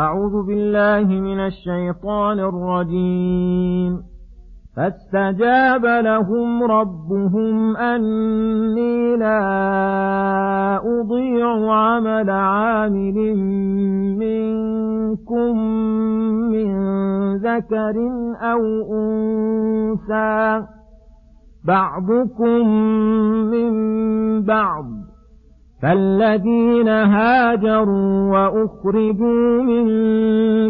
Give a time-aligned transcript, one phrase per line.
[0.00, 4.02] أعوذ بالله من الشيطان الرجيم.
[4.76, 9.40] فاستجاب لهم ربهم أني لا
[11.00, 13.36] أضيع عمل عامل
[14.18, 15.56] منكم
[16.52, 16.70] من
[17.36, 17.96] ذكر
[18.40, 18.60] أو
[18.92, 20.66] أنثى.
[21.64, 22.68] بعضكم
[23.50, 23.72] من
[24.42, 24.84] بعض.
[25.82, 29.84] فالذين هاجروا وأخرجوا من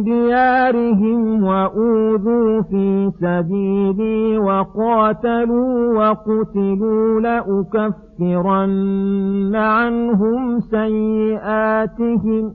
[0.03, 8.71] ديارهم وأوذوا في سبيلي وقاتلوا وقتلوا لأكفرن
[9.55, 12.55] عنهم سيئاتهم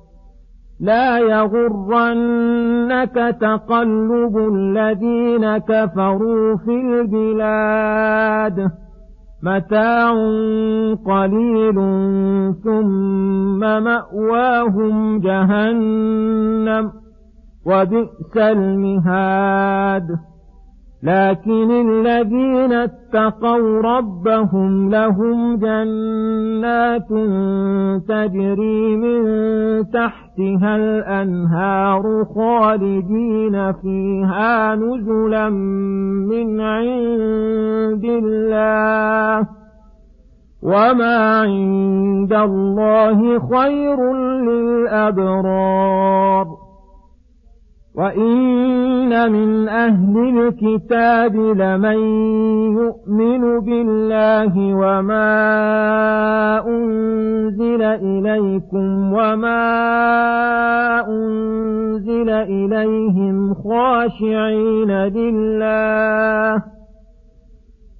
[0.81, 8.71] لا يغرنك تقلب الذين كفروا في البلاد.
[9.43, 10.11] متاع
[11.05, 11.75] قليل
[12.63, 16.91] ثم مأواهم جهنم
[17.65, 20.07] وبئس المهاد.
[21.03, 27.09] لكن الذين اتقوا ربهم لهم جنات
[28.07, 29.27] تجري من
[30.37, 35.49] تحتها الأنهار خالدين فيها نزلا
[36.29, 39.47] من عند الله
[40.63, 44.13] وما عند الله خير
[44.47, 46.47] للأبرار
[47.95, 51.97] وإن من أهل الكتاب لمن
[52.77, 55.33] يؤمن بالله وما
[56.67, 59.63] أنزل إليكم وما
[61.07, 66.80] أنزل إليهم خاشعين لله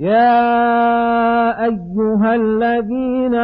[0.00, 3.34] يا أيها الذين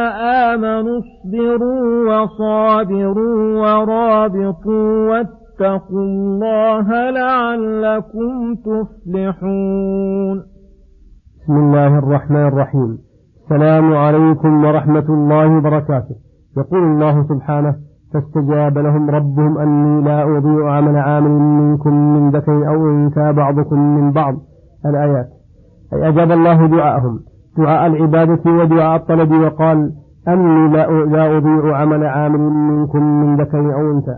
[0.51, 10.37] آمنوا اصبروا وصابروا ورابطوا واتقوا الله لعلكم تفلحون.
[11.43, 12.97] بسم الله الرحمن الرحيم.
[13.43, 16.15] السلام عليكم ورحمة الله وبركاته.
[16.57, 17.75] يقول الله سبحانه
[18.13, 24.11] فاستجاب لهم ربهم أني لا أضيع عمل عامل منكم من ذكر أو أنثى بعضكم من
[24.11, 24.35] بعض.
[24.85, 25.36] الآيات
[25.93, 27.19] أي أجاب الله دعاءهم.
[27.57, 29.91] دعاء العبادة ودعاء الطلب وقال
[30.27, 30.67] أني
[31.07, 34.17] لا أضيع عمل عامل منكم من ذكر أو أنثى.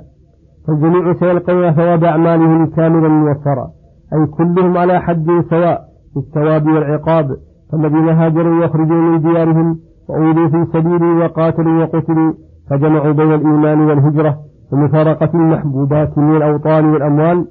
[0.67, 3.69] فالجميع سيلقون ثواب أعمالهم كاملا موفرا
[4.13, 5.81] أي كلهم على حد سواء
[6.13, 7.27] في الثواب والعقاب.
[7.71, 9.79] فالذين هاجروا وأخرجوا من ديارهم
[10.09, 12.33] وأولوا في سبيلي وقاتلوا وقتلوا.
[12.69, 14.37] فجمعوا بين الإيمان والهجرة
[14.73, 17.47] ومفارقة المحبوبات من الأوطان والأموال.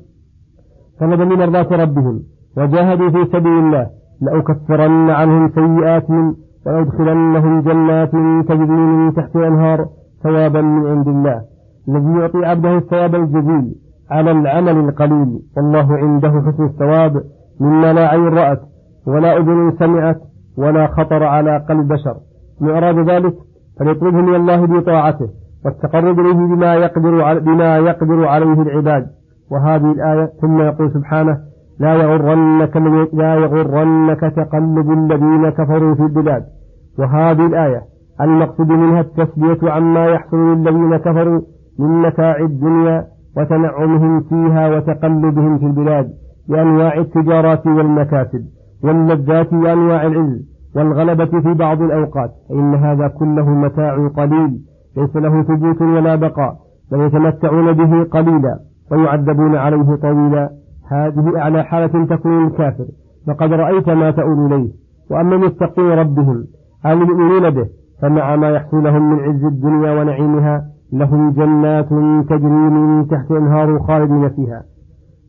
[1.00, 2.22] طلبا لمرضاة ربهم
[2.56, 3.97] وجاهدوا في سبيل الله.
[4.20, 6.36] لأكفرن عنهم سيئاتهم
[6.66, 8.10] ولأدخلنهم جنات
[8.48, 9.86] تجري من تحت الأنهار
[10.22, 11.42] ثوابا من عند الله.
[11.88, 13.74] الذي يعطي عبده الثواب الجزيل
[14.10, 15.40] على العمل القليل.
[15.56, 17.22] والله عنده حسن الثواب
[17.60, 18.60] مما لا عين رأت
[19.06, 20.20] ولا أذن سمعت
[20.58, 22.16] ولا خطر على قلب بشر.
[22.60, 23.34] من أراد ذلك
[23.78, 25.28] فليطلبه من الله بطاعته
[25.64, 29.06] والتقرب إليه بما يقدر بما يقدر عليه العباد.
[29.50, 31.38] وهذه الآية ثم يقول سبحانه
[31.80, 32.76] لا يغرنك
[33.12, 36.44] لا يغرنك تقلب الذين كفروا في البلاد.
[36.98, 37.82] وهذه الآية
[38.20, 41.40] المقصود منها التسلية عما يحصل للذين كفروا
[41.78, 43.04] من متاع الدنيا
[43.36, 46.10] وتنعمهم فيها وتقلبهم في البلاد
[46.48, 48.44] بأنواع التجارات والمكاسب
[48.84, 50.42] واللذات وأنواع العز
[50.76, 52.30] والغلبة في بعض الأوقات.
[52.48, 54.60] فإن هذا كله متاع قليل
[54.96, 56.56] ليس له ثبوت ولا بقاء
[56.92, 58.58] بل يتمتعون به قليلا
[58.92, 60.50] ويعذبون عليه طويلا.
[60.88, 62.84] هذه أعلى حالة تكون الكافر
[63.26, 64.68] فقد رأيت ما تؤول إليه
[65.10, 66.44] وأما المتقين ربهم
[66.86, 67.66] المؤمنون به
[68.02, 71.88] فمع ما يحصل لهم من عز الدنيا ونعيمها لهم جنات
[72.28, 74.62] تجري من تحت أنهار خالدين فيها.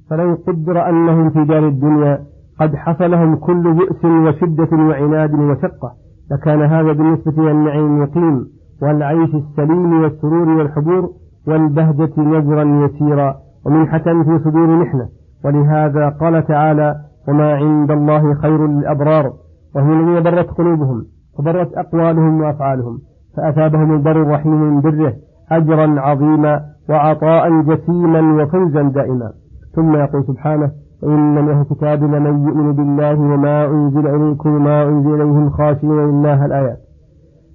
[0.09, 2.19] فلو قدر أنهم في دار الدنيا
[2.59, 5.93] قد حصلهم كل بؤس وشدة وعناد وشقة
[6.31, 8.47] لكان هذا بالنسبة إلى النعيم المقيم
[8.81, 11.09] والعيش السليم والسرور والحبور
[11.47, 13.35] والبهجة نزرا يسيرا
[13.65, 15.09] ومنحة في صدور محنة
[15.45, 16.95] ولهذا قال تعالى
[17.27, 19.33] وما عند الله خير للأبرار
[19.75, 21.05] وهم الذين برت قلوبهم
[21.39, 22.99] وبرت أقوالهم وأفعالهم
[23.37, 25.13] فأثابهم البر الرحيم من بره
[25.51, 29.31] أجرا عظيما وعطاء جسيما وفوزا دائما
[29.75, 30.71] ثم يقول سبحانه
[31.03, 36.45] وإن من أهل الكتاب لمن يؤمن بالله وما أنزل إليكم وما أنزل إليهم خاشعين لله
[36.45, 36.77] الآيات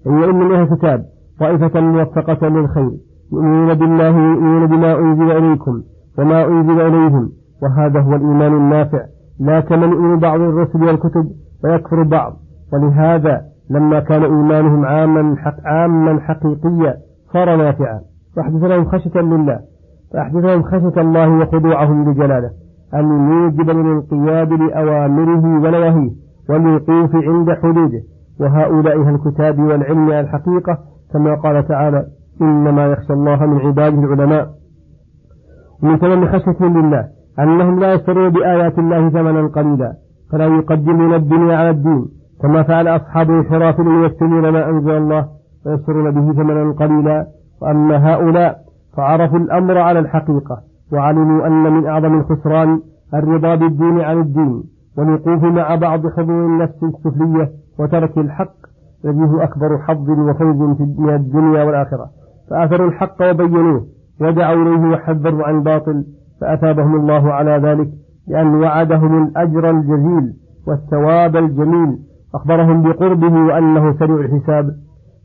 [0.07, 1.05] أي وإن من أهل الكتاب
[1.41, 2.91] طائفة موفقة للخير
[3.33, 5.83] يؤمنون بالله ويؤمنون بما أنزل إليكم
[6.19, 7.31] وما أنزل إليهم
[7.65, 9.01] وهذا هو الإيمان النافع.
[9.41, 11.27] لا يؤمن بعض الرسل والكتب
[11.65, 12.33] ويكفر بعض.
[12.73, 13.41] ولهذا
[13.71, 16.95] لما كان إيمانهم عاما حق عاما حقيقيا
[17.33, 18.01] صار نافعا.
[18.37, 19.61] فأحدث لهم خشية لله.
[20.13, 22.51] فأحدث لهم خشية الله وخضوعهم لجلاله.
[22.95, 26.11] أن يوجب الانقياد لأوامره ونواهيه
[26.51, 28.01] والوقوف عند حدوده.
[28.41, 30.79] وهؤلاء أهل الكتاب والعلم الحقيقة
[31.13, 32.07] كما قال تعالى
[32.43, 34.49] إنما يخشى الله من عباده العلماء.
[35.83, 37.05] ومن تمام خشيتهم لله.
[37.39, 39.93] أنهم لا يشترون بآيات الله ثمنا قليلا
[40.33, 42.07] فلا يقدمون الدنيا على الدين.
[42.43, 45.29] كما فعل أصحاب الانحراف يكتمون ما أنزل الله
[45.67, 47.27] ويشترون به ثمنا قليلا.
[47.63, 48.59] وأما هؤلاء
[48.97, 50.61] فعرفوا الأمر على الحقيقة
[50.93, 52.81] وعلموا أن من أعظم الخسران
[53.15, 54.63] الرضا بالدين عن الدين.
[54.99, 58.55] والوقوف مع بعض حضور النفس السفلية وترك الحق
[59.05, 60.57] الذي هو أكبر حظ وفوز
[60.99, 62.07] من الدنيا والآخرة.
[62.51, 63.87] فآثروا الحق وبينوه
[64.21, 66.05] ودعوا إليه وحذروا عن باطل
[66.41, 67.89] فأثابهم الله على ذلك
[68.29, 70.33] لأن وعدهم الأجر الجزيل
[70.67, 71.99] والثواب الجميل.
[72.35, 74.71] أخبرهم بقربه وأنه سريع الحساب.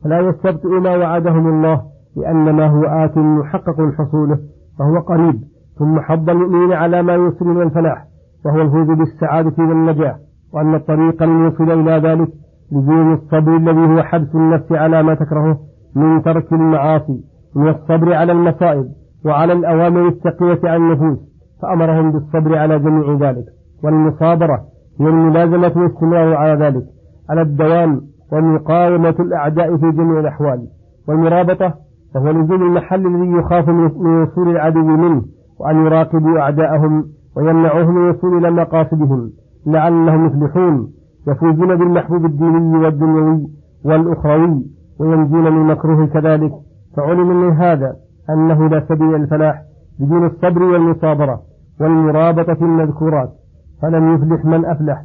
[0.04, 1.82] فلا يستبطئ ما وعدهم الله
[2.18, 4.40] لأن ما هو آت محقق حصوله
[4.80, 5.42] فهو قريب.
[5.80, 8.06] ثم حض المؤمنين على ما يوصل من الفلاح
[8.46, 10.16] وهو الفوز بالسعادة والنجاة
[10.54, 12.30] وأن الطريق الموصل إلى ذلك
[12.72, 15.60] لزوم الصبر الذي هو حبس النفس على ما تكرهه
[15.96, 17.24] من ترك المعاصي
[17.56, 18.86] من الصبر على المصائب.
[19.26, 21.18] وعلى الأوامر التقية عن النفوس
[21.62, 23.46] فأمرهم بالصبر على جميع ذلك
[23.84, 24.66] والمصابرة
[25.00, 26.84] هي الملازمة والاستمرار على ذلك
[27.30, 28.02] على الدوام
[28.32, 30.68] ومقاومة الأعداء في جميع الأحوال
[31.08, 31.74] والمرابطة
[32.16, 35.22] وهو نزول المحل الذي يخاف من وصول العدو منه
[35.60, 37.06] وأن يراقبوا أعداءهم
[37.38, 39.32] ويمنعوهم من الوصول إلى مقاصدهم
[39.66, 40.92] لعلهم يفلحون
[41.28, 43.48] يفوزون بالمحبوب الديني والدنيوي
[43.86, 44.66] والأخروي
[45.00, 46.52] وينجون من مكروه كذلك
[46.98, 47.96] فعلم من هذا
[48.34, 49.62] أنه لا سبيل الفلاح
[50.00, 51.42] بدون الصبر والمصابرة
[51.82, 53.30] والمرابطة المذكورات
[53.82, 55.04] فلم يفلح من أفلح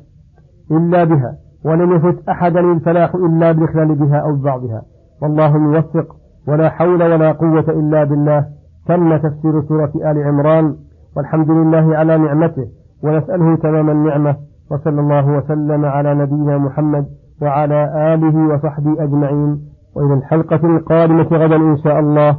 [0.70, 1.34] إلا بها
[1.64, 4.82] ولم يفت أحدا الفلاح إلا بالإخلال بها أو ببعضها
[5.22, 6.16] والله موفق
[6.48, 8.46] ولا حول ولا قوة إلا بالله.
[8.86, 10.76] تم تفسير سورة آل عمران
[11.16, 12.66] والحمد لله على نعمته
[13.04, 14.36] ونسأله تمام النعمة
[14.70, 17.06] وصلى الله وسلم على نبينا محمد
[17.42, 19.60] وعلى آله وصحبه أجمعين.
[19.96, 22.38] وإلى الحلقة القادمة غدا إن شاء الله.